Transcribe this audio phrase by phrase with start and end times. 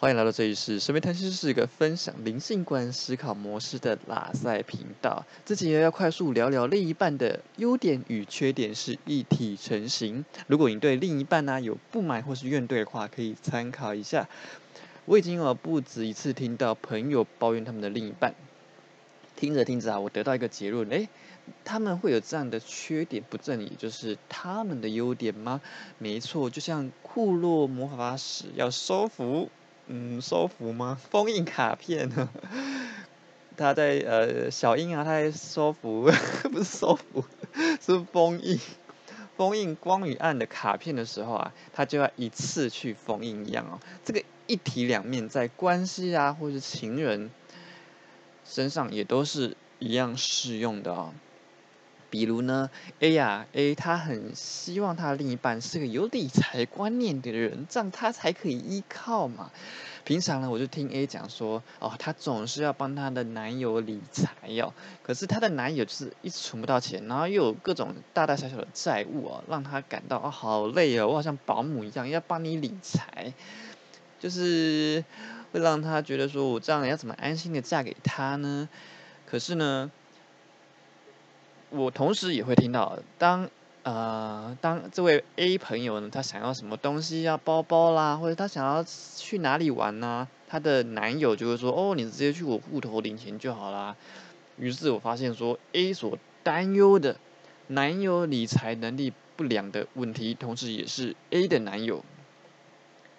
[0.00, 5.26] 欢迎来到这里是身边谈心是一个分享灵性观思考模式的拉塞频道。
[5.44, 10.24] 这集要快速聊聊另一半的优点与缺点是一体成型。
[10.46, 14.26] 如果你对另一半呢有不满或是怨怼的话，可以参考一下。
[15.04, 18.34] 我已经有不止一次听到朋友抱怨他们的另一半，
[19.36, 21.10] 听着听着啊，我得到一个结论：诶，
[21.62, 25.60] 他们会有这样的缺点，不正也就是他们的优点吗？
[25.98, 29.50] 没错，就像库洛魔法使要收服。
[29.92, 30.96] 嗯，收服吗？
[31.10, 32.28] 封印卡片呢？
[33.58, 36.08] 他在呃，小英啊，他在收服，
[36.52, 37.24] 不是收服，
[37.84, 38.60] 是封印，
[39.36, 43.80] 封印光与暗的卡片的时候啊，他就要一次去封印一样哦。
[44.04, 47.28] 这个一体两面，在关系啊，或是情人
[48.46, 51.12] 身上也都是一样适用的哦。
[52.10, 59.52] 比如呢，A 呀，A 他很希望他的另一半是个有理财观念的人，这样他才可以依靠嘛。
[60.02, 64.72] 平常呢，我就听 A 讲说，哦，她总是要帮她的男友理财哟。
[65.02, 73.32] 可是她的男友就是一直存不到钱，然后又有各种大大小小的债务哦，让她感到啊好累哦，我好像保姆一样要帮你理财，
[74.18, 75.04] 就是
[75.52, 78.68] 会让她觉得说我这样要怎么安心的嫁给他呢？
[79.26, 79.92] 可是呢。
[81.70, 83.48] 我同时也会听到，当
[83.84, 93.96] 呃当这位 A 朋友呢，他想要什么东西啊，包包啦，或者他想要去哪里玩呢，他的男友就会说：“哦，你直接去我户头领钱就好啦。”
[94.58, 97.16] 于是我发现说，A 所担忧的
[97.68, 102.04] 男友理财能力不良的问题，同时也是 A 的男友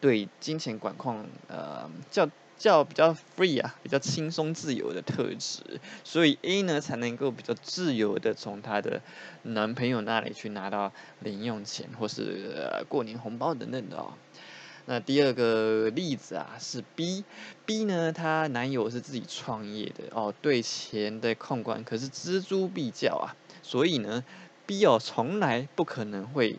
[0.00, 2.28] 对金钱管控呃较。
[2.58, 9.02] 较比较 free 啊，比较轻松自由的特质，所以 A 呢才能够比较自由的从她的
[9.42, 14.14] 男朋友那里去拿到零用钱或是过年红包等等的哦。
[14.86, 24.24] 那第二个例子啊是 B，B 呢她男友是自己创业的哦，对钱的控管可是锱铢必较啊，所以呢
[24.64, 26.56] B 哦从来不可能会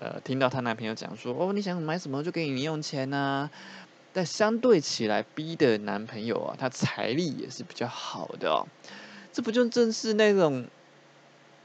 [0.00, 3.48] 呃听到她男朋友讲说哦你想买什么就给你零用钱呐。
[4.12, 8.66] 但相对起来，B 的男朋友啊，他财力也是比较好的哦。
[9.32, 10.66] 这不就正是那种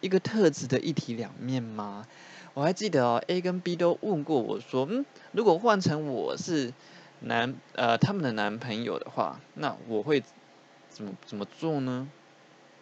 [0.00, 2.06] 一个特质的一体两面吗？
[2.52, 6.72] 我还记得哦，A 跟 B 都问过我说：“嗯，如果换成我是
[7.20, 10.22] 男呃他们的男朋友的话，那我会
[10.88, 12.08] 怎么怎么做呢？”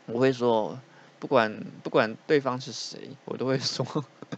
[0.06, 0.78] 我会说。
[1.20, 3.86] 不管不管对方是谁，我都会说，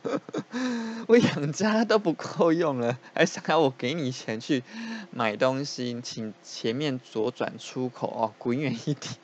[1.09, 4.63] 我养家都不够用了，还想要我给你钱去
[5.11, 9.15] 买东西，请前面左转出口哦，滚远一点。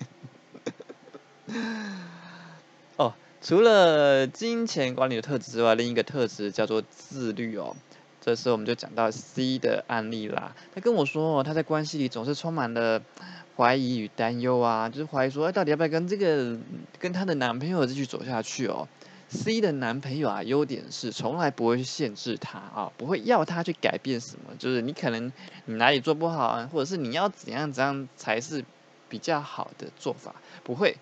[2.96, 7.76] 哦，除了金钱管理的特质之外，另一个特质叫做自律哦。
[8.20, 10.54] 这时候我们就讲到 C 的案例啦。
[10.74, 13.02] 他跟我说，他在关系里总是充满了。
[13.56, 16.56] 怀疑与担忧啊，就是怀疑说，哎，到底要不要跟这个
[16.98, 18.88] 跟她的男朋友继续走下去哦
[19.30, 25.32] ？C 的男朋友啊，优点是从来不会去限制他啊，不会要他去改变什么，就是你可能
[25.66, 28.64] 你哪里做不好啊，或者是你要怎样怎样才是
[29.08, 30.96] 比较好的做法，不会。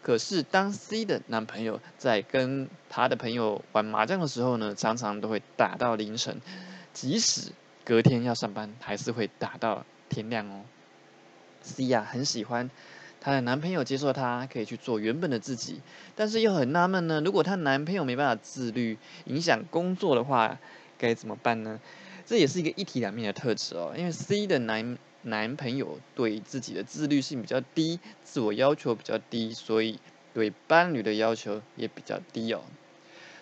[0.00, 6.40] 可是当 C 的男朋友在跟他的朋友玩麻将的时候呢，常常都会打到凌晨，
[6.94, 7.52] 即使
[7.84, 10.64] 隔天要上班，还是会打到天亮哦。
[11.60, 12.70] C 呀，很喜欢
[13.20, 15.80] 她的男朋友接受她可以去做原本的自己，
[16.16, 17.20] 但是又很纳闷呢。
[17.24, 20.58] 如果她男朋友没办法自律，影响工作的话，
[20.98, 21.80] 该怎么办呢？
[22.26, 23.94] 这也是一个一体两面的特质哦。
[23.96, 29.98] 因为 C 的男男朋友对自己的自律性比较低，自我要求比较低，所以
[30.34, 32.62] 对伴侣的要求也比较低哦。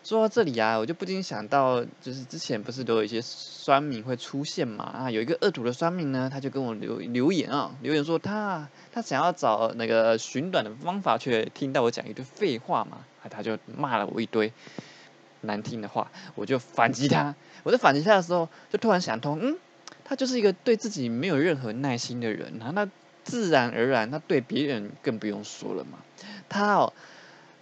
[0.06, 4.84] 说到这里啊，我就不禁想到，就是之前不是都有一些酸民会出现嘛？
[4.84, 14.52] 啊，有一个恶毒的酸民呢，他就跟我留留言啊，留言说他他想要找那个寻短的方法，却听到我讲一堆废话嘛，啊，他就骂了我一堆
[15.40, 17.34] 难听的话，我就反击他。
[17.64, 19.58] 我在反击他的时候，就突然想通，嗯，
[20.04, 22.88] 他就是一个对自己没有任何耐心的人，那那
[23.24, 25.98] 自然而然，他对别人更不用说了嘛，
[26.48, 26.92] 他哦。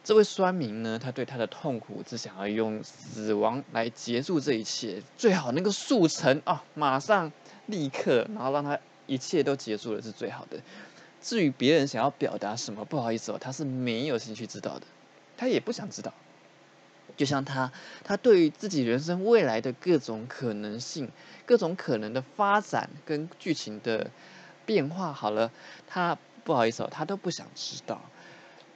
[0.04, 7.32] 这位酸民呢，他对他的痛苦只想要用死亡来结束这一切，最好能够速成啊，马上
[7.64, 10.58] 立刻，然后让他一切都结束了是最好的。
[11.22, 14.86] 至于别人想要表达什么，不好意思哦，他是没有兴趣知道的，
[15.38, 16.12] 他也不想知道。
[17.16, 17.72] 就像他，
[18.02, 21.10] 他对于自己人生未来的各种可能性、
[21.46, 24.10] 各种可能的发展跟剧情的
[24.66, 25.50] 变化，好了，
[25.86, 28.02] 他不好意思哦，他都不想知道。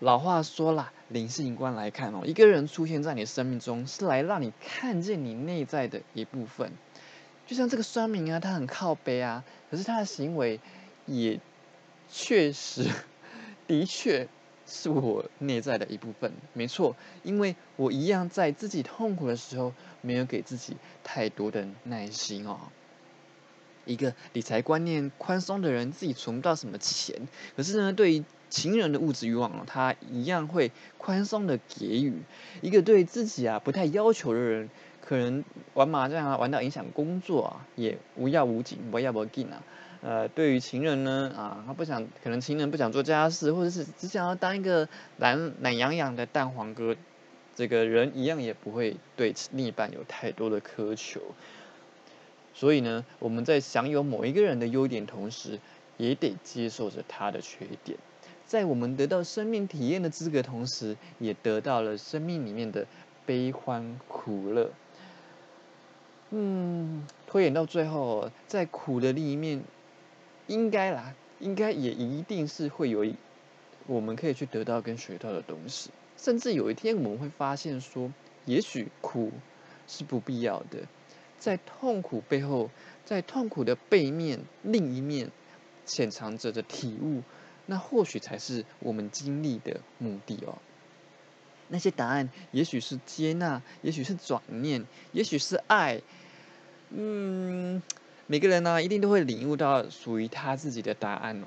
[0.01, 6.73] 老话说啦，灵性观来看哦，一个人出现在你生命中，是来让你看见你内在的一部分。
[7.47, 10.61] 就像这个酸民啊，他很靠背啊，可是他的行为
[11.07, 11.41] 也
[12.09, 12.89] 确实
[13.67, 14.29] 的确
[14.67, 22.61] 是我内在的一部分，没错，因为我一样在自己痛苦的时候，没有给自己太多的耐心哦。
[23.89, 27.17] 一个理财观念宽松的人，自己存不到什么钱，
[27.57, 32.23] 可是呢，对于情人的物质欲望他一样会宽松的给予。
[32.61, 34.69] 一个对自己啊不太要求的人，
[35.05, 35.43] 可能
[35.75, 39.63] 玩麻将啊玩到影响工作啊，也无要无紧，不要不紧啊。
[40.01, 46.95] 呃，对于情人呢，啊，他不想，可能情人不想做家事，或者是只想要当一个懒懒洋洋的蛋黄哥，
[47.57, 51.21] 这个人一样也不会对另一半有太多的苛求。
[52.59, 55.61] 所以呢，我们在享有某一个人的优点同时，
[55.97, 57.97] 也得接受着他的缺点。
[58.47, 62.85] 在我们得到生命体验的资格同时，也得到了生命里面的
[63.25, 64.73] 悲欢苦乐。
[66.31, 69.63] 嗯，推演到最后，在苦的另一面，
[70.49, 73.07] 应该啦，应该也一定是会有
[73.87, 75.91] 我们可以去得到跟学到的东西。
[76.17, 78.13] 甚至有一天我们会发现说，
[78.47, 79.31] 也许苦
[79.87, 80.79] 是不必要的。
[81.39, 82.71] 在痛苦背后，
[83.05, 85.31] 在痛苦的背面另一面，
[85.87, 87.23] 潜藏着的体悟，
[87.67, 90.59] 那或许才是我们经历的目的哦。
[91.69, 96.01] 那些答案，也许是接纳，也许是转念，也许是爱。
[96.91, 97.83] 嗯，
[98.27, 101.47] 每个人呢，一定都会领悟到属于他自己的答案哦。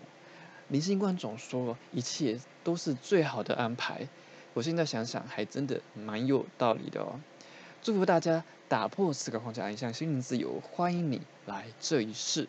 [0.67, 4.07] 林星官总说，一切都是最好的安排。
[4.53, 7.19] 我现在想想，还真的蛮有道理的哦。
[7.81, 10.61] 祝福大家打破思考框架，迎向心灵自由。
[10.61, 12.47] 欢迎你来这一世。